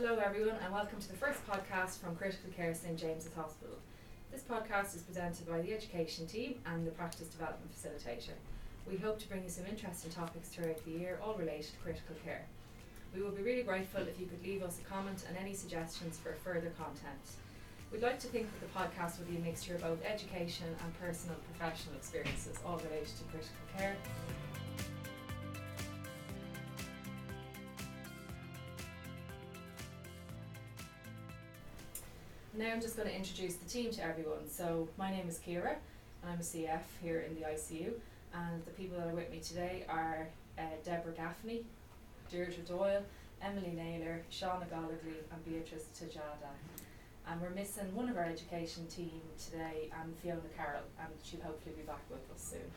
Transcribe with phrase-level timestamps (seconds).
[0.00, 3.74] Hello, everyone, and welcome to the first podcast from Critical Care St James's Hospital.
[4.30, 8.38] This podcast is presented by the education team and the practice development facilitator.
[8.88, 12.14] We hope to bring you some interesting topics throughout the year, all related to critical
[12.24, 12.46] care.
[13.12, 16.16] We would be really grateful if you could leave us a comment and any suggestions
[16.16, 17.26] for further content.
[17.90, 21.00] We'd like to think that the podcast will be a mixture of both education and
[21.00, 23.96] personal professional experiences, all related to critical care.
[32.58, 34.50] Now I'm just going to introduce the team to everyone.
[34.50, 35.76] So my name is Kira,
[36.22, 37.92] and I'm a CF here in the ICU.
[38.34, 40.26] And the people that are with me today are
[40.58, 41.62] uh, Deborah Gaffney,
[42.28, 43.04] Deirdre Doyle,
[43.40, 46.50] Emily Naylor, Shauna Gollagley, and Beatrice Tajada.
[47.28, 51.76] And we're missing one of our education team today, and Fiona Carroll, and she'll hopefully
[51.76, 52.72] be back with us soon.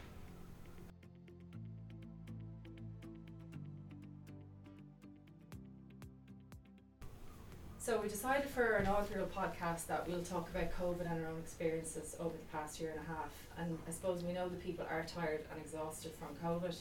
[7.81, 11.39] So we decided for an inaugural podcast that we'll talk about COVID and our own
[11.39, 13.31] experiences over the past year and a half.
[13.57, 16.75] And I suppose we know that people are tired and exhausted from COVID,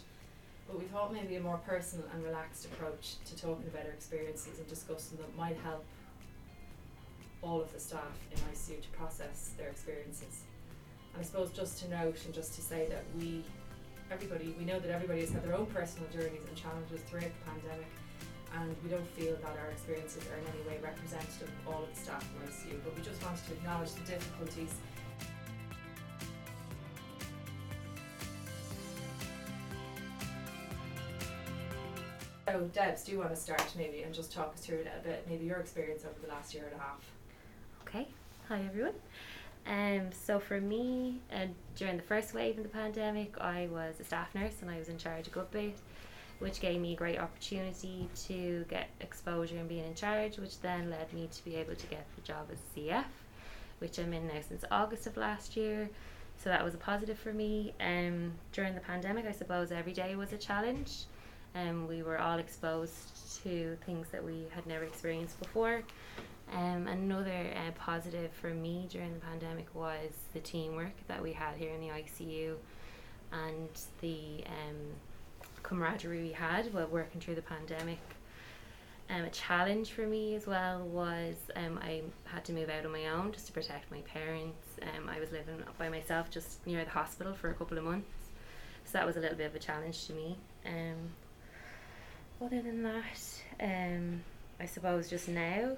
[0.69, 4.59] but we thought maybe a more personal and relaxed approach to talking about our experiences
[4.59, 5.87] and discussing them might help
[7.41, 10.43] all of the staff in ICU to process their experiences.
[11.15, 13.43] And I suppose just to note and just to say that we,
[14.12, 17.51] everybody, we know that everybody has had their own personal journeys and challenges throughout the
[17.51, 17.89] pandemic
[18.59, 21.91] and we don't feel that our experiences are in any way representative of all of
[21.95, 24.75] the staff in ICU, but we just wanted to acknowledge the difficulties
[32.51, 35.01] So, Debs, do you want to start maybe and just talk us through a little
[35.05, 36.98] bit, maybe your experience over the last year and a half?
[37.83, 38.09] Okay,
[38.48, 38.95] hi everyone.
[39.69, 44.05] Um, so for me, uh, during the first wave of the pandemic, I was a
[44.05, 45.75] staff nurse and I was in charge of Goodbait
[46.41, 50.91] which gave me a great opportunity to get exposure and being in charge, which then
[50.91, 53.05] led me to be able to get the job as CF,
[53.78, 55.89] which I'm in now since August of last year.
[56.43, 57.75] So that was a positive for me.
[57.81, 61.05] Um, during the pandemic, I suppose every day was a challenge.
[61.55, 65.83] Um, we were all exposed to things that we had never experienced before.
[66.55, 71.57] Um, another uh, positive for me during the pandemic was the teamwork that we had
[71.57, 72.55] here in the ICU
[73.33, 73.69] and
[74.01, 74.77] the um,
[75.70, 78.00] camaraderie we had while working through the pandemic.
[79.08, 82.92] Um, a challenge for me as well was um, I had to move out on
[82.92, 84.66] my own just to protect my parents.
[84.82, 88.09] Um, I was living by myself just near the hospital for a couple of months,
[88.84, 90.36] so that was a little bit of a challenge to me.
[90.66, 91.10] Um,
[92.44, 94.22] other than that, um,
[94.59, 95.76] I suppose just now,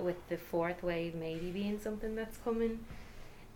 [0.00, 2.80] with the fourth wave maybe being something that's coming,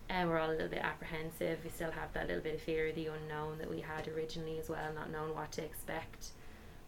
[0.09, 1.59] and we're all a little bit apprehensive.
[1.63, 4.59] We still have that little bit of fear of the unknown that we had originally
[4.59, 6.29] as well, not knowing what to expect.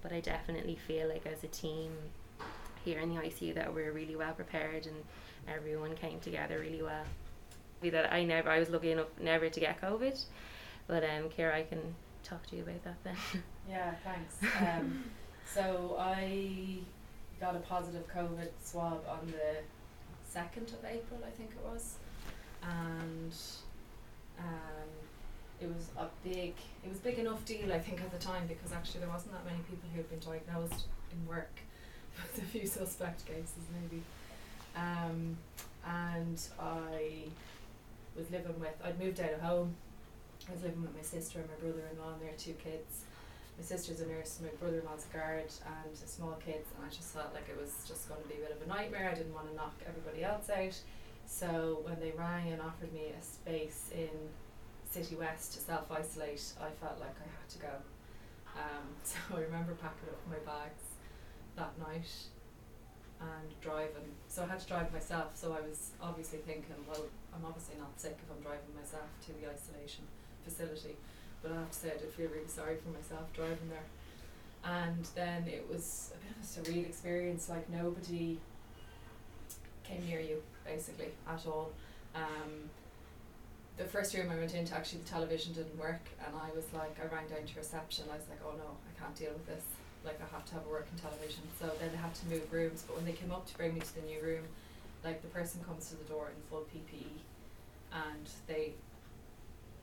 [0.01, 1.91] But I definitely feel like as a team
[2.83, 4.95] here in the ICU that we're really well prepared and
[5.47, 7.03] everyone came together really well.
[7.81, 10.19] That I never, I was lucky enough never to get COVID,
[10.87, 11.79] but um, Kira, I can
[12.23, 13.15] talk to you about that then.
[13.67, 14.37] Yeah, thanks.
[14.61, 15.05] Um,
[15.51, 16.77] so I
[17.39, 19.63] got a positive COVID swab on the
[20.35, 21.95] second of April, I think it was
[22.67, 23.33] and
[24.39, 24.89] um,
[25.61, 26.53] it was a big
[26.83, 29.45] it was big enough deal I think at the time because actually there wasn't that
[29.45, 31.59] many people who had been diagnosed in work
[32.17, 34.01] with a few suspect cases maybe.
[34.75, 35.37] Um,
[35.87, 37.29] and I
[38.15, 39.75] was living with I'd moved out of home.
[40.49, 43.05] I was living with my sister and my brother-in-law and their two kids.
[43.57, 47.33] My sister's a nurse, my brother-in-law's a guard and small kids and I just felt
[47.33, 49.09] like it was just going to be a bit of a nightmare.
[49.09, 50.75] I didn't want to knock everybody else out
[51.25, 54.09] so when they rang and offered me a space in
[54.89, 57.73] City West to self isolate, I felt like I had to go.
[58.55, 60.83] Um, so I remember packing up my bags
[61.55, 62.09] that night
[63.19, 64.11] and driving.
[64.27, 65.35] So I had to drive myself.
[65.35, 69.33] So I was obviously thinking, well, I'm obviously not sick if I'm driving myself to
[69.33, 70.03] the isolation
[70.43, 70.95] facility.
[71.41, 73.87] But I have to say, I did feel really sorry for myself driving there.
[74.63, 77.49] And then it was a bit of a surreal experience.
[77.49, 78.39] Like nobody
[79.87, 81.71] came near you basically at all.
[82.15, 82.69] Um,
[83.77, 86.95] the first room I went into, actually, the television didn't work, and I was like,
[87.01, 88.05] I rang down to reception.
[88.09, 89.63] I was like, oh no, I can't deal with this.
[90.05, 91.43] Like, I have to have a working television.
[91.59, 92.83] So then they had to move rooms.
[92.87, 94.43] But when they came up to bring me to the new room,
[95.03, 97.19] like the person comes to the door in full PPE,
[97.91, 98.73] and they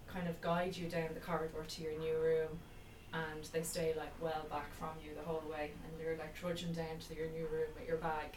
[0.08, 2.48] kind of guide you down the corridor to your new room,
[3.12, 6.72] and they stay like well back from you the whole way, and you're like trudging
[6.72, 8.36] down to your new room with your bag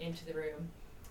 [0.00, 0.68] into the room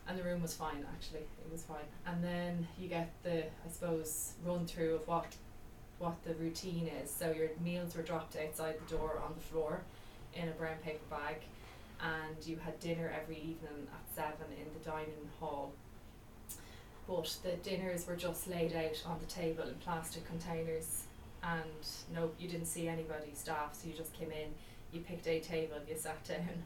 [0.08, 1.22] and the room was fine actually.
[1.46, 1.88] It was fine.
[2.06, 5.36] And then you get the i suppose run through of what
[5.98, 7.10] what the routine is.
[7.10, 9.82] So your meals were dropped outside the door on the floor
[10.34, 11.38] in a brown paper bag
[12.02, 15.72] and you had dinner every evening at seven in the dining hall.
[17.08, 21.04] But the dinners were just laid out on the table in plastic containers,
[21.44, 24.50] and no, you didn't see anybody staff, so you just came in,
[24.92, 26.66] you picked a table, you sat down,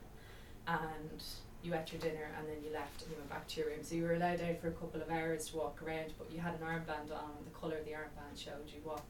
[0.68, 1.24] and
[1.64, 3.80] you ate your dinner, and then you left and you went back to your room.
[3.84, 6.40] So you were allowed out for a couple of hours to walk around, but you
[6.40, 9.02] had an armband on, and the colour of the armband showed you what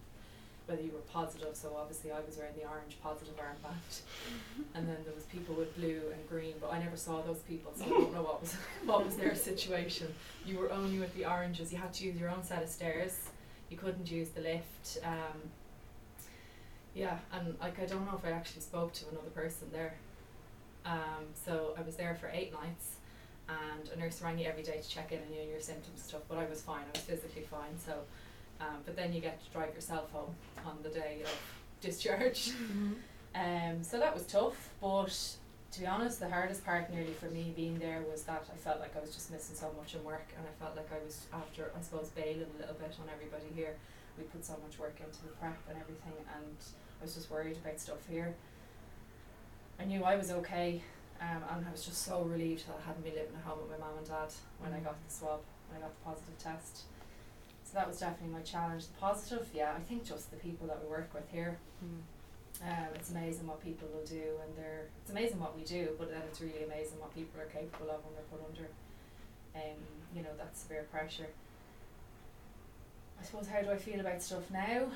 [0.69, 1.55] whether you were positive.
[1.55, 4.01] So obviously I was wearing the orange positive armband,
[4.75, 7.71] and then there was people with blue and green, but I never saw those people,
[7.75, 8.53] so I don't know what was
[8.85, 10.13] what was their situation.
[10.45, 11.71] You were only with the oranges.
[11.71, 13.29] You had to use your own set of stairs.
[13.69, 14.99] You couldn't use the lift.
[15.03, 15.49] Um,
[16.95, 19.93] yeah, and like I don't know if I actually spoke to another person there.
[20.85, 22.95] Um, so I was there for eight nights,
[23.47, 25.99] and a nurse rang you every day to check in on you and your symptoms
[25.99, 26.21] and stuff.
[26.27, 26.81] But I was fine.
[26.81, 27.77] I was physically fine.
[27.85, 27.93] So,
[28.61, 30.33] um, but then you get to drive yourself home
[30.65, 31.31] on the day of
[31.81, 32.51] discharge.
[33.35, 35.13] Um, so that was tough, but
[35.71, 38.79] to be honest, the hardest part nearly for me being there was that I felt
[38.79, 41.27] like I was just missing so much in work, and I felt like I was
[41.31, 43.75] after, I suppose, bailing a little bit on everybody here.
[44.17, 46.57] We put so much work into the prep and everything, and
[46.99, 48.33] I was just worried about stuff here.
[49.79, 50.81] I knew I was okay,
[51.21, 53.71] um, and I was just so relieved that I hadn't been living at home with
[53.71, 55.39] my mum and dad when I got the swab,
[55.69, 56.83] when I got the positive test.
[57.63, 58.87] So that was definitely my challenge.
[58.87, 61.57] The positive, yeah, I think just the people that we work with here.
[62.61, 66.09] Um, it's amazing what people will do, and they're it's amazing what we do, but
[66.09, 68.67] then it's really amazing what people are capable of when they're put under,
[69.55, 69.79] um,
[70.13, 71.27] you know, that severe pressure.
[73.21, 74.87] I suppose how do I feel about stuff now?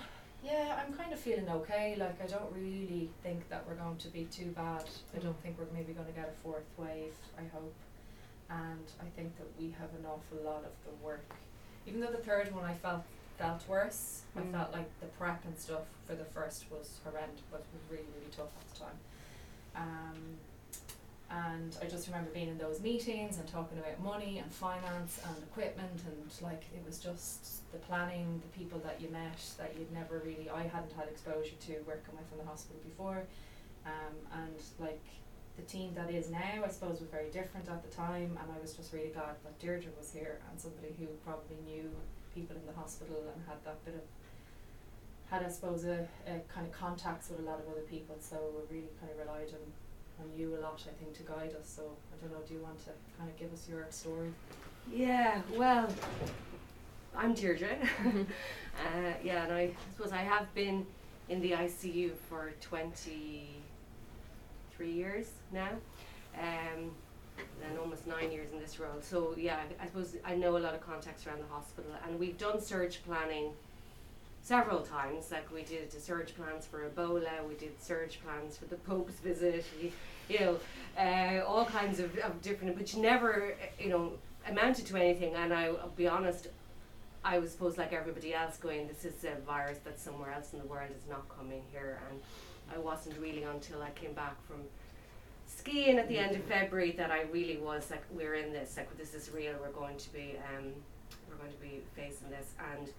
[0.43, 1.95] Yeah, I'm kind of feeling okay.
[1.97, 4.83] Like I don't really think that we're going to be too bad.
[5.15, 7.13] I don't think we're maybe going to get a fourth wave.
[7.37, 7.73] I hope,
[8.49, 11.23] and I think that we have an awful lot of the work.
[11.87, 13.03] Even though the third one I felt
[13.37, 14.21] felt worse.
[14.35, 14.51] I Mm.
[14.51, 18.05] felt like the prep and stuff for the first was horrendous, but it was really,
[18.15, 18.99] really tough at the time.
[19.75, 20.37] Um,
[21.33, 25.35] and I just remember being in those meetings and talking about money and finance and
[25.43, 29.91] equipment and like it was just the planning, the people that you met that you'd
[29.91, 33.23] never really I hadn't had exposure to working with in the hospital before.
[33.85, 35.01] Um, and like
[35.57, 38.61] the team that is now I suppose was very different at the time and I
[38.61, 41.89] was just really glad that Deirdre was here and somebody who probably knew
[42.35, 44.01] people in the hospital and had that bit of
[45.31, 48.37] had I suppose a, a kind of contacts with a lot of other people so
[48.69, 49.65] we really kind of relied on,
[50.23, 52.61] on you a lot I think to guide us so I don't know do you
[52.61, 54.31] want to kind of give us your story
[54.91, 55.87] Yeah, well,
[57.15, 57.69] I'm Deirdre.
[58.05, 60.85] uh, yeah, and I suppose I have been
[61.29, 65.69] in the ICU for 23 years now,
[66.37, 66.91] um,
[67.63, 68.99] and almost nine years in this role.
[69.01, 72.37] So, yeah, I, suppose I know a lot of contacts around the hospital, and we've
[72.37, 73.51] done surge planning
[74.41, 75.31] several times.
[75.31, 79.63] Like, we did surge plans for Ebola, we did surge plans for the Pope's visit,
[79.81, 79.93] we,
[80.29, 80.59] you know,
[80.97, 84.13] uh, all kinds of, of different, you never, you know,
[84.47, 85.33] amounted to anything.
[85.35, 86.47] And I, I'll be honest,
[87.23, 90.59] I was supposed like everybody else going, this is a virus that's somewhere else in
[90.59, 91.99] the world, it's not coming here.
[92.09, 92.19] And
[92.73, 94.57] I wasn't really until I came back from
[95.45, 98.95] skiing at the end of February that I really was like, we're in this, like
[98.97, 100.73] this is real, we're going to be, um,
[101.29, 102.51] we're going to be facing this.
[102.73, 102.89] And,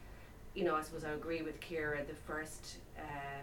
[0.54, 3.40] you know, I suppose I agree with Kira, the first, uh,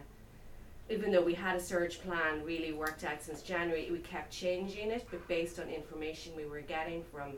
[0.91, 4.91] even though we had a surge plan really worked out since January, we kept changing
[4.91, 7.33] it, but based on information we were getting from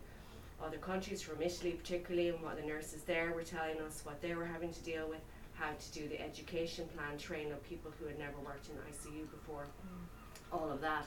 [0.63, 4.33] other countries, from Italy particularly, and what the nurses there were telling us, what they
[4.33, 5.19] were having to deal with,
[5.53, 9.29] how to do the education plan, train up people who had never worked in ICU
[9.29, 10.57] before, mm.
[10.57, 11.05] all of that.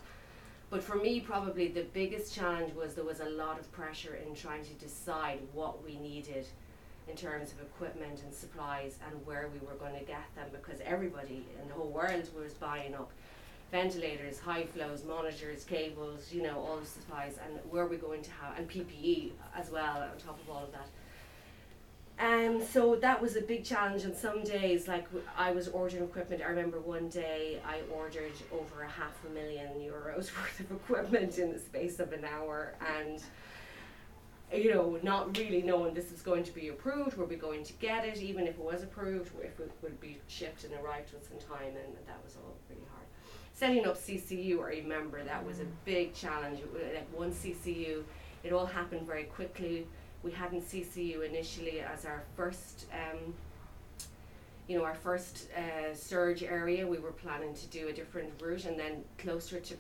[0.71, 4.35] But for me, probably the biggest challenge was there was a lot of pressure in
[4.35, 6.47] trying to decide what we needed
[7.09, 10.81] in terms of equipment and supplies and where we were going to get them because
[10.85, 13.11] everybody in the whole world was buying up
[13.71, 18.31] ventilators, high flows, monitors, cables, you know, all the supplies, and where we're going to
[18.31, 20.89] have, and PPE as well on top of all of that.
[22.19, 26.43] Um, so that was a big challenge, and some days, like I was ordering equipment.
[26.43, 31.39] I remember one day I ordered over a half a million euros worth of equipment
[31.39, 33.23] in the space of an hour, and
[34.53, 37.73] you know, not really knowing this was going to be approved, were we going to
[37.75, 41.17] get it, even if it was approved, if it would be shipped and arrived to
[41.17, 43.07] us in time, and that was all really hard.
[43.53, 46.61] Setting up CCU, I remember that was a big challenge.
[46.75, 48.05] Like one CCU,
[48.45, 49.87] it all happened very quickly.
[50.23, 53.35] We hadn't CCU initially as our first, um,
[54.69, 56.87] you know, our first uh, surge area.
[56.87, 59.75] We were planning to do a different route, and then closer to,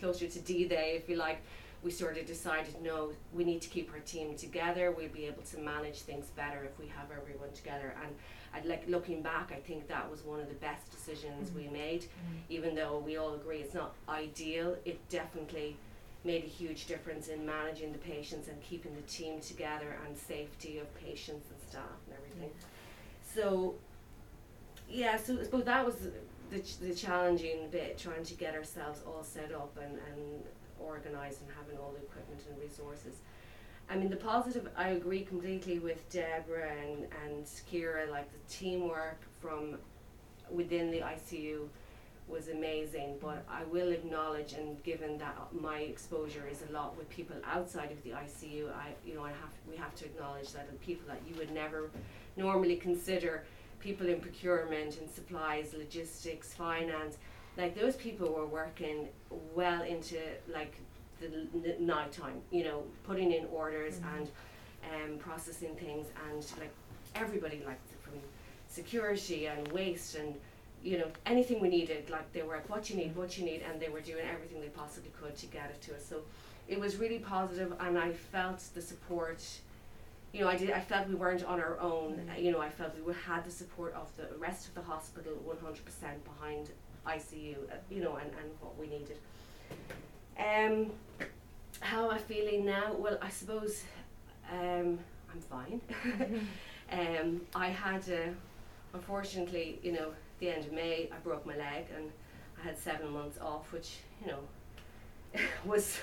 [0.00, 1.40] closer to D-Day, if you like,
[1.82, 4.92] we sort of decided no, we need to keep our team together.
[4.92, 7.94] We'll be able to manage things better if we have everyone together.
[8.04, 8.14] And
[8.54, 11.72] I'd like looking back, I think that was one of the best decisions we mm-hmm.
[11.72, 12.02] made.
[12.02, 12.36] Mm-hmm.
[12.50, 15.76] Even though we all agree it's not ideal, it definitely
[16.24, 20.78] made a huge difference in managing the patients and keeping the team together and safety
[20.78, 22.50] of patients and staff and everything.
[23.34, 23.74] So,
[24.88, 25.96] yeah, so I suppose that was
[26.50, 30.44] the, ch- the challenging bit, trying to get ourselves all set up and, and
[30.82, 33.16] organised and having all the equipment and resources.
[33.90, 39.20] I mean, the positive, I agree completely with Deborah and, and Kira, like the teamwork
[39.40, 39.78] from
[40.50, 41.68] within the ICU
[42.28, 47.08] was amazing, but I will acknowledge, and given that my exposure is a lot with
[47.10, 50.70] people outside of the ICU, I, you know, I have, we have to acknowledge that
[50.70, 51.90] the people that you would never
[52.36, 53.44] normally consider
[53.80, 57.18] people in procurement and supplies, logistics, finance,
[57.56, 59.08] like those people were working
[59.54, 60.16] well into
[60.48, 60.74] like
[61.20, 64.16] the n- night time, you know, putting in orders Mhm.
[64.16, 64.28] and
[65.12, 66.70] um, processing things and like
[67.14, 68.14] everybody like from
[68.68, 70.34] security and waste and
[70.82, 73.62] you know anything we needed like they were like what you need what you need
[73.62, 76.22] and they were doing everything they possibly could to get it to us so
[76.66, 79.44] it was really positive and I felt the support
[80.32, 82.34] you know I did I felt we weren't on our own Mm.
[82.34, 85.34] uh, you know I felt we had the support of the rest of the hospital
[85.46, 86.70] 100% behind
[87.06, 89.16] ICU uh, you know and, and what we needed.
[90.38, 90.90] Um
[91.80, 92.94] how am I feeling now?
[92.94, 93.82] Well I suppose
[94.50, 94.98] um
[95.32, 95.80] I'm fine.
[96.92, 98.30] Um I had uh,
[98.92, 102.10] unfortunately you know the end of May I broke my leg and
[102.60, 104.40] I had seven months off which you know
[105.64, 105.98] was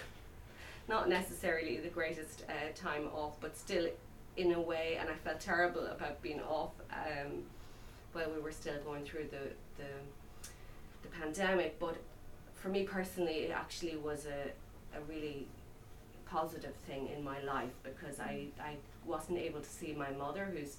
[0.87, 3.87] not necessarily the greatest uh, time off but still
[4.37, 7.43] in a way and I felt terrible about being off um,
[8.13, 9.89] while we were still going through the, the
[11.01, 11.97] the pandemic but
[12.55, 15.47] for me personally it actually was a, a really
[16.25, 18.75] positive thing in my life because I, I
[19.05, 20.77] wasn't able to see my mother who's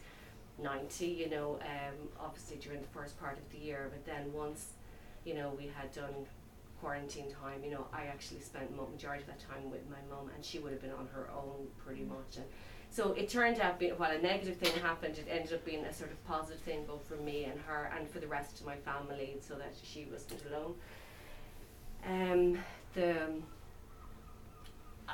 [0.62, 3.90] 90 you know um, obviously during the first part of the year.
[3.90, 4.74] But then once
[5.24, 6.14] you know we had done
[6.80, 10.44] quarantine time you know I actually spent majority of that time with my mum and
[10.44, 12.36] she would have been on her own pretty much.
[12.36, 12.46] And
[12.90, 15.92] so it turned out being while a negative thing happened it ended up being a
[15.92, 18.76] sort of positive thing both for me and her and for the rest of my
[18.76, 20.75] family so that she wasn't alone.
[22.06, 22.59] Um,
[22.94, 23.14] the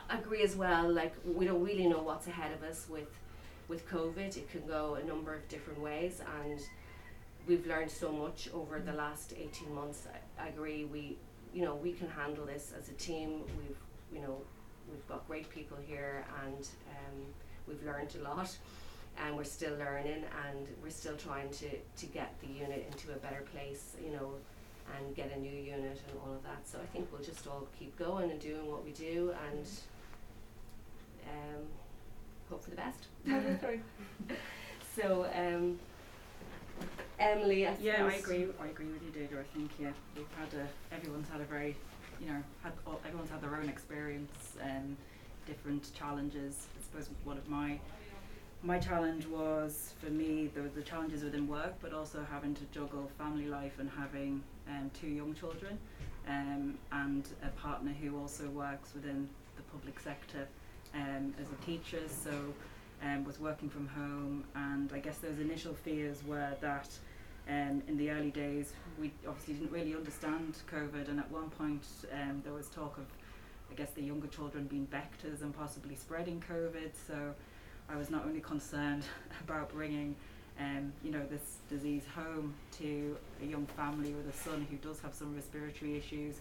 [0.08, 3.10] I agree as well like we don't really know what's ahead of us with
[3.68, 4.36] with COVID.
[4.36, 6.60] It can go a number of different ways and
[7.46, 10.06] we've learned so much over the last 18 months.
[10.38, 11.18] I, I agree we
[11.52, 13.42] you know we can handle this as a team.
[13.58, 13.76] We've
[14.14, 14.38] you know
[14.90, 17.26] we've got great people here and um,
[17.66, 18.56] we've learned a lot
[19.24, 23.16] and we're still learning and we're still trying to, to get the unit into a
[23.16, 24.32] better place you know
[24.96, 27.66] and get a new unit and all of that so I think we'll just all
[27.78, 29.66] keep going and doing what we do and
[31.28, 31.62] um,
[32.48, 33.06] hope for the best
[34.96, 35.78] so um,
[37.18, 38.46] Emily I Yeah, I agree.
[38.60, 39.40] I agree with you, Deirdre.
[39.40, 41.74] I think yeah, we've had a everyone's had a very,
[42.20, 44.96] you know, had all, everyone's had their own experience and
[45.46, 46.66] different challenges.
[46.96, 47.78] Suppose one of my
[48.62, 53.10] my challenge was for me were the challenges within work, but also having to juggle
[53.18, 55.78] family life and having um, two young children,
[56.26, 60.48] um, and a partner who also works within the public sector
[60.94, 62.02] um, as a teacher.
[62.08, 62.32] So.
[63.02, 66.88] Um, was working from home, and I guess those initial fears were that
[67.46, 71.84] um, in the early days, we obviously didn't really understand COVID, and at one point
[72.10, 73.04] um, there was talk of,
[73.70, 76.90] I guess, the younger children being vectors and possibly spreading COVID.
[77.06, 77.34] So
[77.88, 79.04] I was not only concerned
[79.44, 80.16] about bringing,
[80.58, 85.00] um, you know, this disease home to a young family with a son who does
[85.00, 86.36] have some respiratory issues,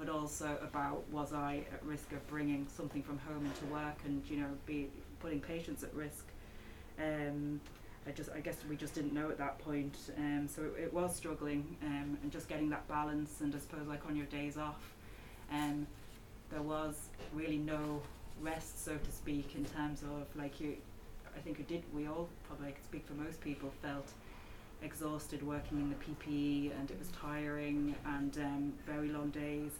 [0.00, 4.22] but also about was I at risk of bringing something from home into work and
[4.28, 4.88] you know be
[5.20, 6.24] putting patients at risk.
[6.98, 7.60] Um,
[8.06, 9.94] I just I guess we just didn't know at that point.
[10.16, 13.86] Um, so it, it was struggling um, and just getting that balance and I suppose
[13.86, 14.94] like on your days off,
[15.52, 15.86] um,
[16.50, 18.02] there was really no
[18.40, 20.76] rest so to speak in terms of like you.
[21.36, 21.84] I think it did.
[21.94, 24.08] We all probably I could speak for most people felt
[24.82, 29.72] exhausted working in the PPE and it was tiring and um, very long days.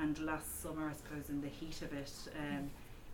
[0.00, 2.70] And last summer, I suppose, in the heat of it, um,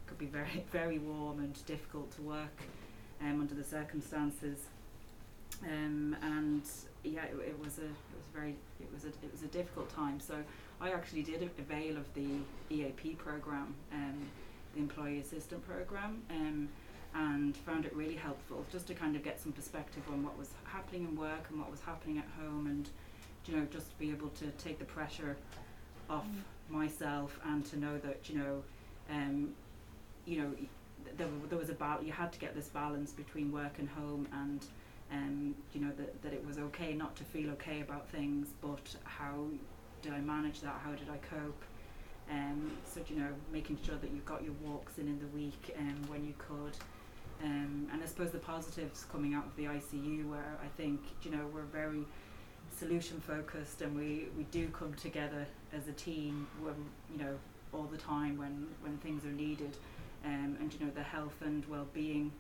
[0.07, 2.63] could be very very warm and difficult to work
[3.21, 4.59] um, under the circumstances.
[5.63, 6.63] Um, and
[7.05, 9.89] yeah, it, it was a it was very it was a it was a difficult
[9.95, 10.21] time.
[10.21, 10.35] So
[10.81, 12.27] I actually did avail of the
[12.71, 14.27] EAP program, um,
[14.75, 16.69] the Employee Assistant Program, um,
[17.15, 20.51] and found it really helpful just to kind of get some perspective on what was
[20.65, 22.89] happening in work and what was happening at home, and
[23.47, 25.37] you know just to be able to take the pressure
[26.11, 26.27] off
[26.69, 28.63] myself and to know that you know
[29.11, 29.53] um,
[30.27, 30.51] you know
[31.17, 34.27] there, there was a bal- you had to get this balance between work and home
[34.33, 34.67] and
[35.13, 38.97] um, you know that, that it was okay not to feel okay about things but
[39.05, 39.47] how
[40.05, 40.79] did I manage that?
[40.85, 41.63] How did I cope?
[42.31, 45.75] Um, so you know, making sure that you got your walks in in the week
[45.79, 46.77] um, when you could.
[47.43, 51.31] Um, and I suppose the positives coming out of the ICU, where I think you
[51.31, 52.05] know we're very
[52.79, 56.75] solution focused and we, we do come together as a team when
[57.13, 57.37] you know
[57.73, 59.77] all the time when, when things are needed.
[60.25, 62.31] Um, and you know the health and well-being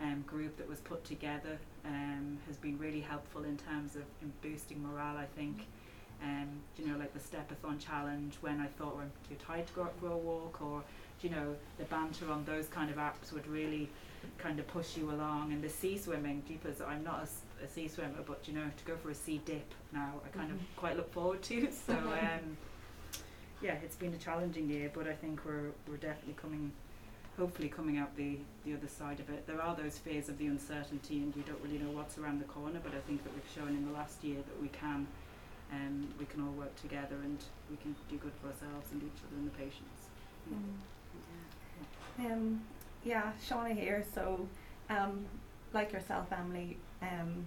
[0.00, 4.32] um, group that was put together um, has been really helpful in terms of in
[4.42, 5.66] boosting morale I think
[6.22, 6.48] um,
[6.78, 9.82] you know like the stepathon challenge when I thought well, I'm too tired to go
[9.82, 10.82] out for a walk or
[11.20, 13.88] you know the banter on those kind of apps would really
[14.38, 15.52] kind of push you along.
[15.52, 17.26] And the sea swimming jeepers I'm not
[17.60, 20.28] a, a sea swimmer but you know to go for a sea dip now I
[20.36, 20.54] kind Mhm.
[20.54, 21.68] of quite look forward to.
[21.86, 22.56] So um,
[23.60, 26.72] yeah it's been a challenging year but I think we're we're definitely coming
[27.38, 29.46] hopefully coming out the the other side of it.
[29.46, 32.44] There are those fears of the uncertainty and you don't really know what's around the
[32.46, 35.06] corner but I think that we've shown in the last year that we can
[35.72, 37.38] um, we can all work together and
[37.70, 40.08] we can do good for ourselves and each other and the patients
[42.18, 42.60] Um,
[43.04, 44.04] yeah, Shauna here.
[44.14, 44.46] So,
[44.90, 45.24] um,
[45.72, 47.44] like yourself, Emily, um,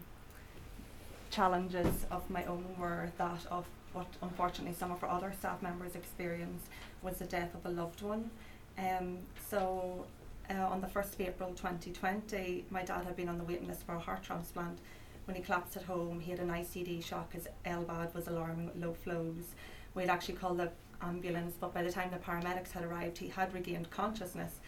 [1.30, 5.96] challenges of my own were that of what unfortunately some of our other staff members
[5.96, 6.66] experienced
[7.02, 8.30] was the death of a loved one.
[8.78, 10.06] Um, so,
[10.50, 13.84] uh, on the 1st of April 2020, my dad had been on the waiting list
[13.86, 14.78] for a heart transplant.
[15.26, 17.34] When he collapsed at home, he had an ICD shock.
[17.34, 19.56] His LVAD was alarming with low flows.
[19.96, 23.54] We'd actually called the ambulance, but by the time the paramedics had arrived, he had
[23.54, 24.60] regained consciousness.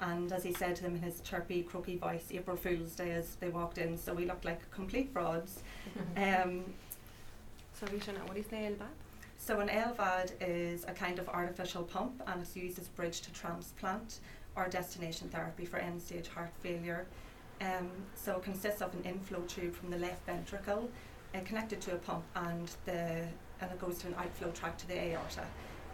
[0.00, 3.36] And as he said to them in his chirpy, croaky voice, April Fool's Day as
[3.36, 5.62] they walked in, so we looked like complete frauds.
[6.16, 6.64] Um,
[7.74, 8.86] Sorry, Shauna, what is the LVAD?
[9.38, 13.32] so an LVAD is a kind of artificial pump and it's used as bridge to
[13.32, 14.20] transplant
[14.54, 17.06] or destination therapy for end-stage heart failure.
[17.62, 20.90] Um, so it consists of an inflow tube from the left ventricle
[21.34, 23.26] uh, connected to a pump and the
[23.60, 25.44] and it goes to an outflow tract to the aorta.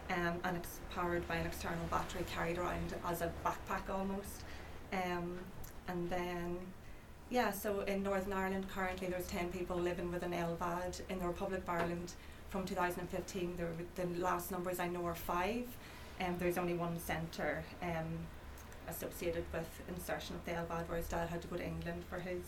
[0.09, 4.43] Um, and it's powered by an external battery carried around as a backpack almost.
[4.91, 5.37] Um,
[5.87, 6.57] and then,
[7.29, 11.01] yeah, so in Northern Ireland currently there's 10 people living with an LVAD.
[11.09, 12.13] In the Republic of Ireland
[12.49, 15.67] from 2015, there, the last numbers I know are five.
[16.19, 18.17] Um, there's only one centre um,
[18.89, 22.43] associated with insertion of the LVAD, whereas Dad had to go to England for his.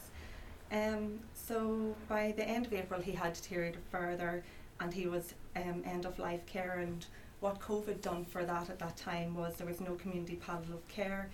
[0.71, 4.43] Um, so by the end of April, he had deteriorated further,
[4.79, 6.79] and he was um, end of life care.
[6.79, 7.05] And
[7.39, 11.29] what COVID done for that at that time was there was no community palliative care.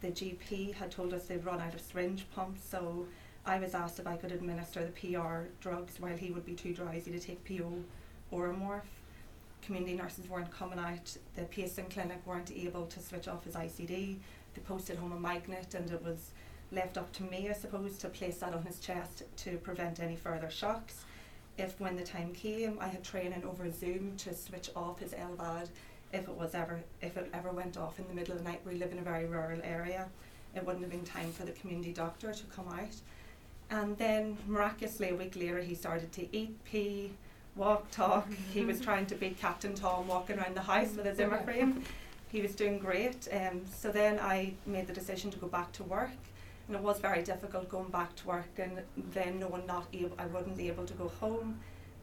[0.00, 3.06] The GP had told us they'd run out of syringe pumps, so
[3.46, 6.74] I was asked if I could administer the PR drugs while he would be too
[6.74, 7.72] drowsy to take PO
[8.30, 8.82] or Oromorph.
[9.62, 11.16] Community nurses weren't coming out.
[11.36, 14.16] The Pearson clinic weren't able to switch off his ICD.
[14.54, 16.30] They posted home a magnet, and it was
[16.72, 20.16] left up to me, I suppose, to place that on his chest to prevent any
[20.16, 21.04] further shocks.
[21.58, 25.68] If when the time came, I had training over Zoom to switch off his LVAD
[26.12, 28.60] if it was ever if it ever went off in the middle of the night.
[28.66, 30.08] We live in a very rural area.
[30.54, 32.94] It wouldn't have been time for the community doctor to come out.
[33.70, 37.12] And then miraculously a week later he started to eat, pee,
[37.54, 38.28] walk, talk.
[38.52, 41.84] he was trying to beat Captain Tom walking around the house with a Zimmer frame.
[42.30, 43.28] He was doing great.
[43.32, 46.10] Um, so then I made the decision to go back to work.
[46.68, 48.80] And it was very difficult going back to work and
[49.12, 51.58] then knowing not able, I wouldn't be able to go home.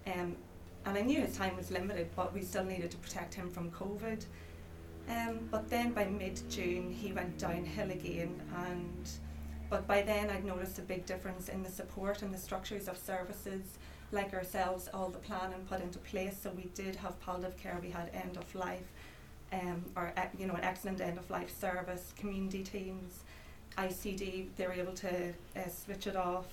[0.06, 0.36] Um,
[0.86, 3.72] and I knew his time was limited, but we still needed to protect him from
[3.72, 4.26] COVID.
[5.10, 9.10] Um, but then by mid June, he went downhill again, and
[9.70, 12.98] but by then I'd noticed a big difference in the support and the structures of
[12.98, 13.78] services,
[14.12, 16.38] like ourselves, all the planning put into place.
[16.42, 17.80] So we did have palliative care.
[17.82, 18.92] We had end of life,
[19.54, 23.24] um, or uh, you know, an excellent end of life service, community teams,
[23.78, 24.48] ICD.
[24.56, 26.46] They were able to uh, switch it off.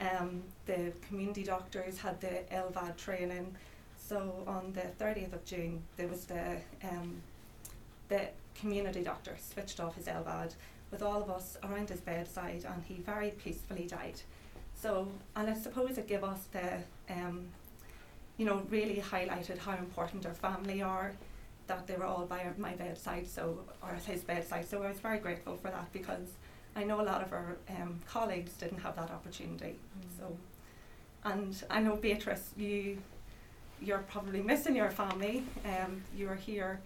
[0.00, 3.54] Um, the community doctors had the LVAD training.
[3.96, 7.22] So on the 30th of June, there was the um,
[8.08, 10.54] the community doctor switched off his LVAD
[10.90, 14.20] with all of us around his bedside, and he very peacefully died.
[14.74, 16.78] So, and I suppose it gave us the,
[17.12, 17.46] um,
[18.36, 21.12] you know, really highlighted how important our family are,
[21.66, 24.68] that they were all by my bedside, so or at his bedside.
[24.68, 26.28] So I was very grateful for that because
[26.74, 29.76] I know a lot of our um, colleagues didn't have that opportunity.
[30.18, 30.36] So,
[31.24, 32.98] and I know Beatrice, you,
[33.80, 35.44] you're probably missing your family.
[35.64, 36.80] Um, you are here.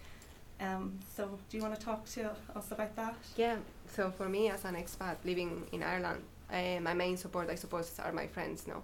[0.61, 3.17] Um, so do you want to talk to us about that?
[3.37, 3.57] Yeah,
[3.89, 7.99] so for me as an expat living in Ireland, uh, my main support, I suppose,
[7.99, 8.83] are my friends No,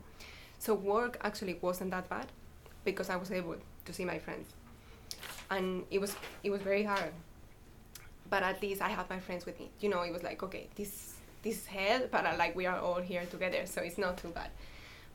[0.58, 2.26] So work actually wasn't that bad
[2.84, 4.46] because I was able to see my friends,
[5.50, 7.12] and it was it was very hard.
[8.28, 9.70] But at least I had my friends with me.
[9.80, 12.78] You know, it was like okay, this this is hell, but uh, like we are
[12.78, 14.50] all here together, so it's not too bad.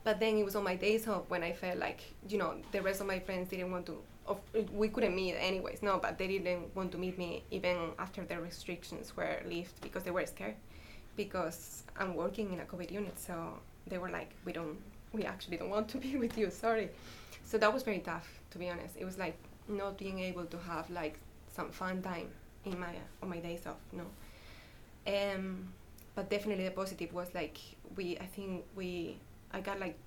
[0.04, 2.82] But then it was on my days off when I felt like you know the
[2.82, 4.38] rest of my friends didn't want to of,
[4.72, 8.40] we couldn't meet anyways, no, but they didn't want to meet me even after the
[8.40, 10.54] restrictions were lifted because they were scared
[11.16, 14.78] because I'm working in a COVID unit, so they were like, we don't,
[15.12, 16.90] we actually don't want to be with you, sorry.
[17.44, 18.96] So that was very tough, to be honest.
[18.96, 19.36] It was like
[19.68, 21.18] not being able to have like
[21.54, 22.28] some fun time
[22.64, 24.04] in my on my days off, no.
[25.06, 25.72] Um,
[26.14, 27.58] but definitely the positive was like
[27.96, 29.16] we, I think we,
[29.52, 29.98] I got like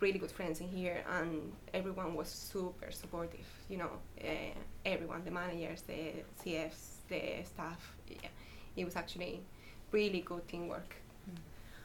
[0.00, 3.90] really good friends in here and everyone was super supportive you know
[4.22, 4.52] uh,
[4.84, 6.12] everyone the managers the
[6.44, 8.28] cfs the staff yeah.
[8.76, 9.40] it was actually
[9.92, 10.96] really good teamwork
[11.28, 11.38] Mm.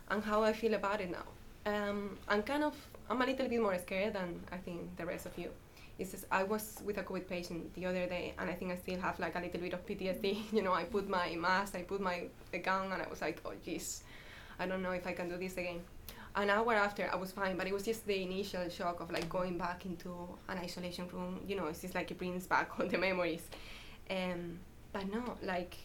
[0.10, 1.26] and how i feel about it now
[1.66, 2.76] um, i'm kind of
[3.10, 5.50] i'm a little bit more scared than i think the rest of you
[6.02, 8.76] it's just i was with a covid patient the other day and i think i
[8.76, 11.82] still have like a little bit of ptsd you know i put my mask i
[11.82, 14.02] put my the gown and i was like oh jeez
[14.60, 15.80] i don't know if i can do this again
[16.36, 19.28] an hour after I was fine, but it was just the initial shock of like
[19.28, 20.16] going back into
[20.48, 21.42] an isolation room.
[21.48, 23.44] You know, it's just like it brings back all the memories.
[24.10, 24.60] Um,
[24.94, 25.76] but no, like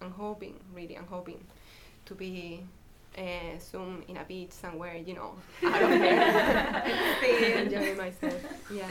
[0.00, 1.44] I'm hoping, really, I'm hoping
[2.06, 2.62] to be
[3.16, 8.40] uh, soon in a beach somewhere, you know, out of there, enjoying myself.
[8.72, 8.88] Yeah.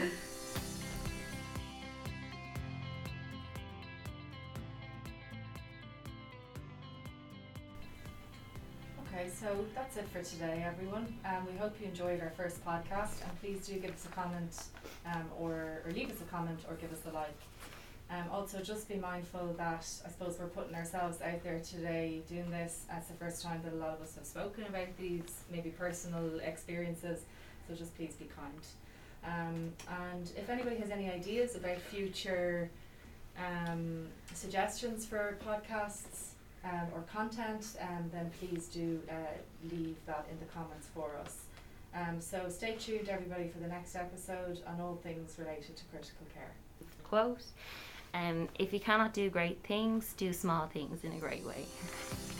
[9.48, 11.06] So that's it for today, everyone.
[11.24, 14.54] Um, we hope you enjoyed our first podcast, and please do give us a comment,
[15.06, 17.40] um, or, or leave us a comment, or give us a like.
[18.10, 22.50] Um, also, just be mindful that I suppose we're putting ourselves out there today doing
[22.50, 22.84] this.
[22.94, 26.40] It's the first time that a lot of us have spoken about these maybe personal
[26.40, 27.20] experiences,
[27.66, 28.60] so just please be kind.
[29.24, 29.72] Um,
[30.12, 32.70] and if anybody has any ideas about future
[33.38, 36.34] um, suggestions for podcasts,
[36.68, 39.14] um, or content, um, then please do uh,
[39.70, 41.42] leave that in the comments for us.
[41.94, 46.26] Um, so stay tuned, everybody, for the next episode on all things related to critical
[46.34, 46.52] care.
[47.04, 47.42] Quote.
[48.14, 51.64] Um, if you cannot do great things, do small things in a great way.